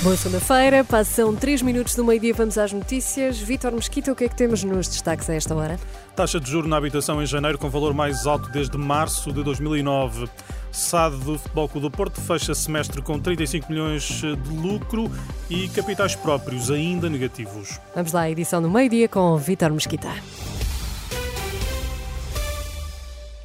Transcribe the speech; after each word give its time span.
Boa 0.00 0.16
segunda-feira, 0.16 0.84
passam 0.84 1.34
3 1.34 1.60
minutos 1.60 1.96
do 1.96 2.04
meio-dia, 2.04 2.32
vamos 2.32 2.56
às 2.56 2.72
notícias. 2.72 3.40
Vítor 3.40 3.72
Mesquita, 3.72 4.12
o 4.12 4.14
que 4.14 4.24
é 4.24 4.28
que 4.28 4.36
temos 4.36 4.62
nos 4.62 4.86
destaques 4.86 5.28
a 5.28 5.34
esta 5.34 5.56
hora? 5.56 5.76
Taxa 6.14 6.38
de 6.38 6.48
juro 6.48 6.68
na 6.68 6.76
habitação 6.76 7.20
em 7.20 7.26
janeiro 7.26 7.58
com 7.58 7.68
valor 7.68 7.92
mais 7.92 8.24
alto 8.24 8.48
desde 8.48 8.78
março 8.78 9.32
de 9.32 9.42
2009. 9.42 10.28
SAD 10.70 11.16
do 11.16 11.36
Futebol 11.36 11.68
Clube 11.68 11.88
do 11.88 11.90
Porto 11.90 12.20
fecha 12.20 12.54
semestre 12.54 13.02
com 13.02 13.18
35 13.18 13.72
milhões 13.72 14.04
de 14.04 14.56
lucro 14.56 15.10
e 15.50 15.68
capitais 15.70 16.14
próprios 16.14 16.70
ainda 16.70 17.10
negativos. 17.10 17.80
Vamos 17.92 18.12
lá 18.12 18.22
à 18.22 18.30
edição 18.30 18.62
do 18.62 18.70
meio-dia 18.70 19.08
com 19.08 19.36
Vítor 19.36 19.72
Mesquita. 19.72 20.10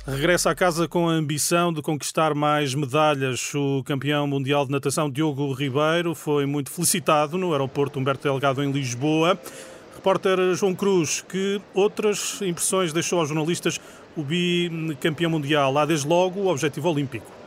Regressa 0.05 0.51
à 0.51 0.55
casa 0.55 0.85
com 0.85 1.07
a 1.07 1.13
ambição 1.13 1.71
de 1.71 1.81
conquistar 1.81 2.35
mais 2.35 2.75
medalhas. 2.75 3.55
O 3.55 3.81
campeão 3.85 4.27
mundial 4.27 4.65
de 4.65 4.71
natação 4.73 5.09
Diogo 5.09 5.53
Ribeiro 5.53 6.13
foi 6.13 6.45
muito 6.45 6.69
felicitado 6.69 7.37
no 7.37 7.53
aeroporto 7.53 7.99
Humberto 7.99 8.23
Delgado 8.23 8.61
em 8.61 8.69
Lisboa. 8.69 9.39
Repórter 9.95 10.55
João 10.55 10.75
Cruz, 10.75 11.21
que 11.21 11.61
outras 11.73 12.41
impressões 12.41 12.91
deixou 12.91 13.19
aos 13.19 13.29
jornalistas 13.29 13.79
o 14.17 14.23
bicampeão 14.23 15.31
mundial? 15.31 15.77
Há 15.77 15.85
desde 15.85 16.05
logo 16.05 16.41
o 16.41 16.47
objetivo 16.47 16.89
olímpico 16.89 17.42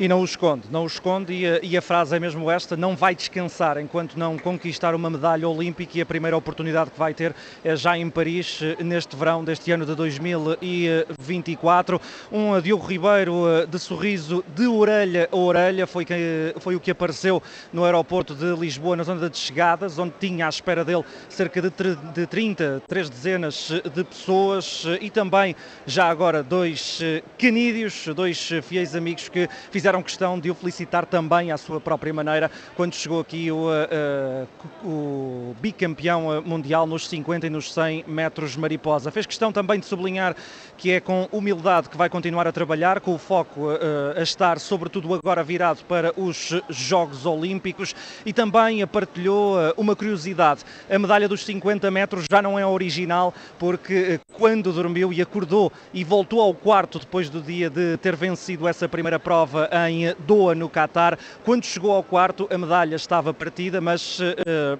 e 0.00 0.06
não 0.06 0.20
o 0.20 0.24
esconde, 0.24 0.68
não 0.70 0.84
o 0.84 0.86
esconde 0.86 1.32
e 1.32 1.44
a, 1.44 1.58
e 1.60 1.76
a, 1.76 1.82
frase 1.82 2.14
é 2.14 2.20
mesmo 2.20 2.48
esta, 2.48 2.76
não 2.76 2.94
vai 2.94 3.16
descansar 3.16 3.78
enquanto 3.78 4.16
não 4.16 4.38
conquistar 4.38 4.94
uma 4.94 5.10
medalha 5.10 5.48
olímpica 5.48 5.98
e 5.98 6.00
a 6.00 6.06
primeira 6.06 6.36
oportunidade 6.36 6.92
que 6.92 6.98
vai 6.98 7.12
ter 7.12 7.34
é 7.64 7.74
já 7.74 7.98
em 7.98 8.08
Paris 8.08 8.60
eh, 8.62 8.76
neste 8.82 9.16
verão 9.16 9.42
deste 9.42 9.72
ano 9.72 9.84
de 9.84 9.96
2024. 9.96 12.00
Um 12.30 12.56
eh, 12.56 12.60
Diogo 12.60 12.86
Ribeiro 12.86 13.48
eh, 13.48 13.66
de 13.66 13.76
sorriso 13.80 14.44
de 14.54 14.68
orelha 14.68 15.28
a 15.32 15.36
orelha 15.36 15.84
foi, 15.84 16.04
que, 16.04 16.54
foi 16.60 16.76
o 16.76 16.80
que 16.80 16.92
apareceu 16.92 17.42
no 17.72 17.84
aeroporto 17.84 18.36
de 18.36 18.54
Lisboa, 18.54 18.94
na 18.94 19.02
zona 19.02 19.28
de 19.28 19.36
chegadas, 19.36 19.98
onde 19.98 20.14
tinha 20.20 20.46
à 20.46 20.48
espera 20.48 20.84
dele 20.84 21.02
cerca 21.28 21.60
de, 21.60 21.72
de 22.14 22.26
30, 22.26 22.84
três 22.86 23.10
dezenas 23.10 23.68
de 23.92 24.04
pessoas 24.04 24.84
e 25.00 25.10
também 25.10 25.56
já 25.86 26.08
agora 26.08 26.40
dois 26.40 27.00
canídeos, 27.36 28.06
dois 28.14 28.48
fiéis 28.62 28.94
amigos 28.94 29.28
que 29.28 29.48
fizeram 29.72 29.87
fizeram 29.88 30.02
questão 30.02 30.38
de 30.38 30.50
o 30.50 30.54
felicitar 30.54 31.06
também 31.06 31.50
à 31.50 31.56
sua 31.56 31.80
própria 31.80 32.12
maneira 32.12 32.50
quando 32.76 32.94
chegou 32.94 33.20
aqui 33.20 33.50
o, 33.50 33.68
uh, 33.70 34.46
o 34.84 35.56
bicampeão 35.62 36.42
mundial 36.42 36.86
nos 36.86 37.08
50 37.08 37.46
e 37.46 37.50
nos 37.50 37.72
100 37.72 38.04
metros 38.06 38.54
mariposa. 38.54 39.10
Fez 39.10 39.24
questão 39.24 39.50
também 39.50 39.80
de 39.80 39.86
sublinhar 39.86 40.36
que 40.76 40.90
é 40.90 41.00
com 41.00 41.26
humildade 41.32 41.88
que 41.88 41.96
vai 41.96 42.10
continuar 42.10 42.46
a 42.46 42.52
trabalhar, 42.52 43.00
com 43.00 43.14
o 43.14 43.18
foco 43.18 43.68
uh, 43.68 43.78
a 44.18 44.22
estar 44.22 44.60
sobretudo 44.60 45.14
agora 45.14 45.42
virado 45.42 45.82
para 45.88 46.12
os 46.20 46.52
Jogos 46.68 47.24
Olímpicos 47.24 47.94
e 48.26 48.32
também 48.32 48.86
partilhou 48.86 49.56
uma 49.78 49.96
curiosidade. 49.96 50.64
A 50.90 50.98
medalha 50.98 51.26
dos 51.26 51.46
50 51.46 51.90
metros 51.90 52.26
já 52.30 52.42
não 52.42 52.58
é 52.58 52.66
original 52.66 53.32
porque 53.58 54.20
quando 54.34 54.70
dormiu 54.70 55.14
e 55.14 55.22
acordou 55.22 55.72
e 55.94 56.04
voltou 56.04 56.42
ao 56.42 56.52
quarto 56.52 56.98
depois 56.98 57.30
do 57.30 57.40
dia 57.40 57.70
de 57.70 57.96
ter 57.96 58.14
vencido 58.14 58.68
essa 58.68 58.86
primeira 58.86 59.18
prova 59.18 59.68
em 59.86 60.14
Doha, 60.26 60.54
no 60.54 60.68
Qatar. 60.68 61.18
Quando 61.44 61.64
chegou 61.64 61.92
ao 61.92 62.02
quarto, 62.02 62.48
a 62.50 62.58
medalha 62.58 62.96
estava 62.96 63.32
partida, 63.32 63.80
mas 63.80 64.18
uh, 64.18 64.24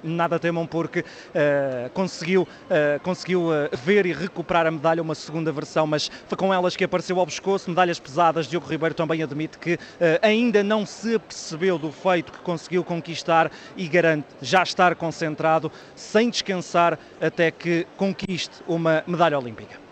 nada 0.03 0.38
temam 0.38 0.66
porque 0.66 1.00
uh, 1.00 1.91
conseguiu, 1.92 2.42
uh, 2.42 3.00
conseguiu 3.03 3.48
ver 3.84 4.06
e 4.06 4.12
recuperar 4.12 4.66
a 4.66 4.70
medalha, 4.70 5.03
uma 5.03 5.14
segunda 5.14 5.53
versão, 5.53 5.86
mas 5.86 6.10
foi 6.26 6.36
com 6.36 6.53
elas 6.53 6.75
que 6.75 6.84
apareceu 6.84 7.19
ao 7.20 7.26
pescoço. 7.26 7.70
Medalhas 7.70 8.00
pesadas, 8.00 8.47
Diogo 8.47 8.66
Ribeiro 8.66 8.94
também 8.94 9.22
admite 9.22 9.59
que 9.59 9.78
ainda 10.22 10.62
não 10.62 10.86
se 10.86 11.15
apercebeu 11.15 11.78
do 11.78 11.92
feito 11.92 12.32
que 12.32 12.38
conseguiu 12.38 12.82
conquistar 12.82 13.50
e 13.76 13.86
garante 13.86 14.26
já 14.41 14.62
estar 14.62 14.94
concentrado, 14.94 15.70
sem 15.94 16.30
descansar, 16.30 16.98
até 17.20 17.50
que 17.50 17.86
conquiste 17.97 18.56
uma 18.66 19.03
medalha 19.06 19.38
olímpica. 19.38 19.88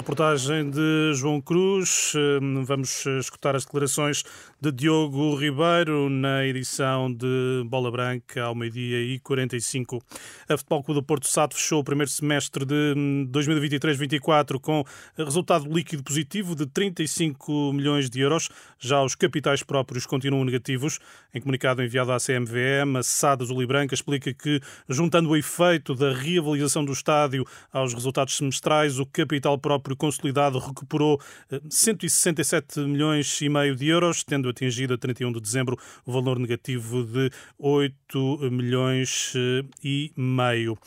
Reportagem 0.00 0.70
de 0.70 1.12
João 1.14 1.42
Cruz. 1.42 2.14
Hum, 2.16 2.64
vamos 2.64 3.04
escutar 3.04 3.54
as 3.54 3.66
declarações 3.66 4.24
de 4.58 4.72
Diogo 4.72 5.34
Ribeiro 5.34 6.08
na 6.08 6.46
edição 6.46 7.12
de 7.12 7.62
Bola 7.66 7.90
Branca 7.90 8.44
ao 8.44 8.54
meio-dia 8.54 8.98
e 8.98 9.18
45. 9.18 10.02
A 10.48 10.56
Futebol 10.56 10.82
Clube 10.82 11.00
do 11.00 11.04
Porto 11.04 11.28
Sato 11.28 11.54
fechou 11.54 11.80
o 11.80 11.84
primeiro 11.84 12.10
semestre 12.10 12.64
de 12.64 12.94
2023-24 13.30 14.56
hum, 14.56 14.58
com 14.58 14.84
resultado 15.18 15.70
líquido 15.70 16.02
positivo 16.02 16.56
de 16.56 16.64
35 16.64 17.70
milhões 17.74 18.08
de 18.08 18.20
euros. 18.20 18.48
Já 18.78 19.02
os 19.02 19.14
capitais 19.14 19.62
próprios 19.62 20.06
continuam 20.06 20.46
negativos. 20.46 20.98
Em 21.34 21.42
comunicado 21.42 21.82
enviado 21.82 22.10
à 22.10 22.16
CMVM, 22.16 22.96
a 22.96 23.02
SAD 23.02 23.44
Branca 23.66 23.94
explica 23.94 24.32
que, 24.32 24.62
juntando 24.88 25.28
o 25.28 25.36
efeito 25.36 25.94
da 25.94 26.14
reavaliação 26.14 26.86
do 26.86 26.92
estádio 26.92 27.46
aos 27.70 27.92
resultados 27.92 28.38
semestrais, 28.38 28.98
o 28.98 29.04
capital 29.04 29.58
próprio 29.58 29.89
próprio 29.90 29.96
consolidado 29.96 30.58
recuperou 30.58 31.20
167 31.68 32.80
eh, 32.80 32.84
milhões 32.84 33.40
e 33.40 33.48
meio 33.48 33.74
de 33.74 33.88
euros, 33.88 34.22
tendo 34.22 34.48
atingido 34.48 34.94
a 34.94 34.98
31 34.98 35.32
de 35.32 35.40
dezembro 35.40 35.76
o 36.04 36.12
valor 36.12 36.38
negativo 36.38 37.04
de 37.04 37.30
8 37.58 38.50
milhões 38.50 39.32
eh, 39.36 39.64
e 39.82 40.12
meio. 40.16 40.78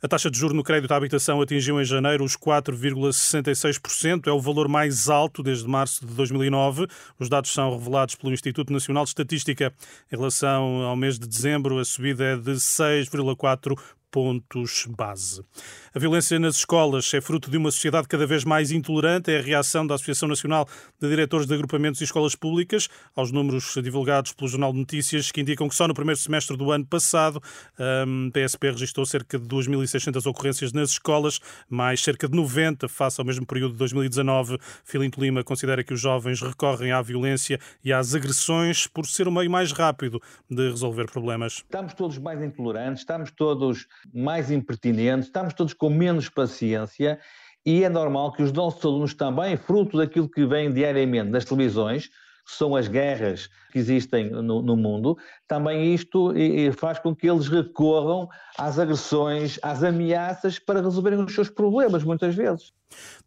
A 0.00 0.06
taxa 0.06 0.30
de 0.30 0.38
juro 0.38 0.54
no 0.54 0.62
crédito 0.62 0.92
à 0.92 0.96
habitação 0.96 1.42
atingiu 1.42 1.80
em 1.80 1.84
janeiro 1.84 2.22
os 2.22 2.36
4,66%, 2.36 4.28
é 4.28 4.30
o 4.30 4.40
valor 4.40 4.68
mais 4.68 5.08
alto 5.08 5.42
desde 5.42 5.66
março 5.66 6.06
de 6.06 6.14
2009. 6.14 6.86
Os 7.18 7.28
dados 7.28 7.52
são 7.52 7.76
revelados 7.76 8.14
pelo 8.14 8.32
Instituto 8.32 8.72
Nacional 8.72 9.02
de 9.02 9.10
Estatística. 9.10 9.74
Em 10.12 10.16
relação 10.16 10.82
ao 10.82 10.94
mês 10.94 11.18
de 11.18 11.26
dezembro, 11.26 11.80
a 11.80 11.84
subida 11.84 12.22
é 12.22 12.36
de 12.36 12.52
6,4 12.52 13.76
pontos 14.10 14.86
base. 14.96 15.42
A 15.94 15.98
violência 15.98 16.38
nas 16.38 16.56
escolas 16.56 17.12
é 17.14 17.20
fruto 17.20 17.50
de 17.50 17.56
uma 17.56 17.70
sociedade 17.70 18.08
cada 18.08 18.26
vez 18.26 18.44
mais 18.44 18.70
intolerante. 18.70 19.30
É 19.30 19.38
a 19.38 19.42
reação 19.42 19.86
da 19.86 19.94
Associação 19.94 20.28
Nacional 20.28 20.68
de 21.00 21.08
Diretores 21.08 21.46
de 21.46 21.54
Agrupamentos 21.54 22.00
e 22.00 22.04
Escolas 22.04 22.34
Públicas 22.34 22.88
aos 23.14 23.30
números 23.32 23.74
divulgados 23.82 24.32
pelo 24.32 24.48
Jornal 24.48 24.72
de 24.72 24.78
Notícias, 24.78 25.30
que 25.30 25.40
indicam 25.40 25.68
que 25.68 25.74
só 25.74 25.86
no 25.86 25.94
primeiro 25.94 26.18
semestre 26.18 26.56
do 26.56 26.70
ano 26.70 26.86
passado 26.86 27.42
a 27.78 28.04
PSP 28.32 28.70
registrou 28.70 29.06
cerca 29.06 29.38
de 29.38 29.46
2.600 29.46 30.26
ocorrências 30.26 30.72
nas 30.72 30.90
escolas, 30.90 31.40
mais 31.68 32.02
cerca 32.02 32.28
de 32.28 32.36
90 32.36 32.88
face 32.88 33.20
ao 33.20 33.26
mesmo 33.26 33.46
período 33.46 33.72
de 33.72 33.78
2019. 33.78 34.58
Filinto 34.84 35.20
Lima 35.20 35.44
considera 35.44 35.82
que 35.84 35.94
os 35.94 36.00
jovens 36.00 36.40
recorrem 36.40 36.92
à 36.92 37.02
violência 37.02 37.58
e 37.84 37.92
às 37.92 38.14
agressões 38.14 38.86
por 38.86 39.06
ser 39.06 39.28
o 39.28 39.32
meio 39.32 39.50
mais 39.50 39.72
rápido 39.72 40.20
de 40.50 40.70
resolver 40.70 41.10
problemas. 41.10 41.54
Estamos 41.54 41.94
todos 41.94 42.18
mais 42.18 42.42
intolerantes, 42.42 43.02
estamos 43.02 43.30
todos 43.30 43.86
mais 44.12 44.50
impertinentes, 44.50 45.26
estamos 45.26 45.54
todos 45.54 45.74
com 45.74 45.90
menos 45.90 46.28
paciência 46.28 47.18
e 47.64 47.84
é 47.84 47.88
normal 47.88 48.32
que 48.32 48.42
os 48.42 48.52
nossos 48.52 48.84
alunos 48.84 49.14
também, 49.14 49.56
fruto 49.56 49.98
daquilo 49.98 50.28
que 50.28 50.46
vem 50.46 50.72
diariamente 50.72 51.30
das 51.30 51.44
televisões, 51.44 52.08
que 52.08 52.54
são 52.54 52.74
as 52.74 52.88
guerras 52.88 53.50
que 53.70 53.78
existem 53.78 54.30
no, 54.30 54.62
no 54.62 54.74
mundo, 54.74 55.18
também 55.46 55.92
isto 55.92 56.32
faz 56.78 56.98
com 56.98 57.14
que 57.14 57.28
eles 57.28 57.46
recorram 57.48 58.26
às 58.56 58.78
agressões, 58.78 59.58
às 59.62 59.82
ameaças 59.82 60.58
para 60.58 60.80
resolverem 60.80 61.22
os 61.22 61.34
seus 61.34 61.50
problemas, 61.50 62.02
muitas 62.02 62.34
vezes. 62.34 62.72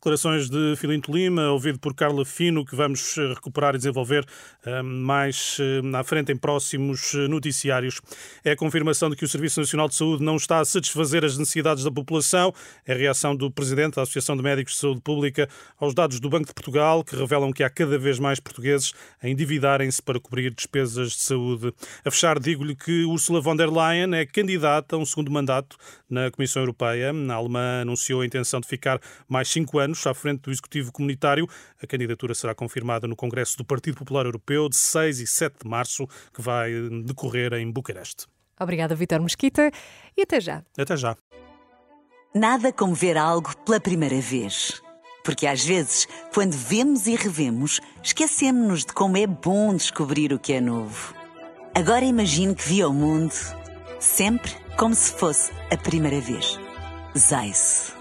Declarações 0.02 0.50
de 0.50 0.76
Filinto 0.78 1.12
Lima, 1.12 1.52
ouvido 1.52 1.78
por 1.78 1.94
Carla 1.94 2.26
Fino, 2.26 2.66
que 2.66 2.76
vamos 2.76 3.16
eh, 3.20 3.34
recuperar 3.36 3.76
e 3.76 3.78
desenvolver 3.78 4.26
eh, 4.66 4.82
mais 4.82 5.58
eh, 5.60 5.96
à 5.96 6.04
frente 6.04 6.32
em 6.32 6.36
próximos 6.36 7.14
noticiários. 7.30 8.02
É 8.44 8.54
a 8.54 8.56
confirmação 8.56 9.12
de 9.12 9.16
que 9.16 9.24
o 9.24 9.28
Serviço 9.28 9.60
Nacional 9.60 9.88
de 9.88 9.94
Saúde 9.94 10.24
não 10.24 10.38
está 10.38 10.60
a 10.60 10.66
satisfazer 10.66 11.24
as 11.24 11.38
necessidades 11.38 11.84
da 11.84 11.92
população. 11.92 12.52
É 12.84 12.94
a 12.94 12.98
reação 12.98 13.36
do 13.36 13.52
Presidente 13.52 13.98
da 13.98 14.02
Associação 14.02 14.36
de 14.36 14.42
Médicos 14.42 14.74
de 14.74 14.80
Saúde 14.80 15.02
Pública 15.02 15.48
aos 15.80 15.94
dados 15.94 16.20
do 16.20 16.30
Banco 16.30 16.48
de 16.48 16.54
Portugal, 16.56 17.04
que 17.04 17.16
revelam 17.16 17.54
que 17.54 17.64
há 17.64 17.70
cada 17.70 18.00
vez 18.00 18.18
mais 18.18 18.40
portugueses 18.40 18.94
a 19.22 19.30
endividarem-se 19.30 20.02
para 20.02 20.20
cobrir 20.20 20.52
despesas 20.52 21.12
de 21.12 21.22
saúde. 21.22 21.72
A 22.04 22.10
fechar, 22.10 22.40
digo-lhe 22.40 22.76
que 22.76 23.06
Ursula 23.06 23.40
von 23.40 23.56
der 23.56 23.70
Leyen 23.70 24.16
é 24.16 24.26
candidata 24.26 24.96
a 24.96 25.00
um 25.00 25.06
segundo 25.06 25.30
mandato 25.30 25.78
na 26.10 26.32
Comissão 26.32 26.64
Europeia. 26.64 27.12
A 27.30 27.34
alemã 27.36 27.82
anunciou 27.84 28.22
a 28.22 28.26
intenção 28.26 28.60
de 28.60 28.68
ficar 28.68 29.00
mais 29.30 29.51
cinco 29.52 29.80
anos 29.80 30.06
à 30.08 30.14
frente 30.14 30.42
do 30.42 30.52
Executivo 30.52 30.92
Comunitário. 30.92 31.48
A 31.82 31.88
candidatura 31.88 32.34
será 32.34 32.56
confirmada 32.56 33.08
no 33.08 33.16
Congresso 33.16 33.58
do 33.58 33.66
Partido 33.66 33.98
Popular 33.98 34.26
Europeu 34.26 34.70
de 34.70 34.78
6 34.78 35.20
e 35.20 35.28
7 35.28 35.64
de 35.64 35.70
março, 35.70 36.08
que 36.34 36.42
vai 36.42 36.72
decorrer 37.06 37.54
em 37.54 37.72
Bucareste. 37.72 38.26
Obrigada, 38.60 38.96
Vitor 38.96 39.22
Mesquita, 39.22 39.72
e 40.16 40.22
até 40.22 40.40
já. 40.40 40.64
Até 40.78 40.96
já. 40.96 41.18
Nada 42.34 42.72
como 42.72 42.94
ver 42.94 43.18
algo 43.18 43.56
pela 43.66 43.80
primeira 43.80 44.22
vez. 44.22 44.82
Porque 45.24 45.46
às 45.46 45.64
vezes, 45.64 46.08
quando 46.34 46.54
vemos 46.54 47.06
e 47.08 47.16
revemos, 47.16 47.80
esquecemos-nos 48.02 48.86
de 48.86 48.94
como 48.94 49.18
é 49.18 49.28
bom 49.28 49.76
descobrir 49.76 50.34
o 50.34 50.40
que 50.40 50.54
é 50.54 50.62
novo. 50.62 51.14
Agora 51.76 52.04
imagine 52.04 52.56
que 52.56 52.68
viu 52.68 52.90
o 52.90 52.94
mundo 52.94 53.34
sempre 54.00 54.52
como 54.78 54.96
se 54.96 55.14
fosse 55.14 55.52
a 55.70 55.78
primeira 55.78 56.20
vez. 56.20 56.60
Zais. 57.18 58.01